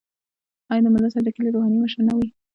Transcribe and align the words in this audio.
آیا 0.71 0.89
ملا 0.93 1.09
صاحب 1.13 1.23
د 1.25 1.29
کلي 1.35 1.49
روحاني 1.51 1.77
مشر 1.83 1.99
نه 2.07 2.13
وي؟ 2.17 2.27